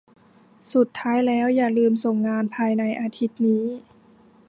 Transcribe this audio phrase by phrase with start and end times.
[0.73, 3.63] สุดท้ายแล้วอย่าลืมส่งงานภายในอาทิตย์นี้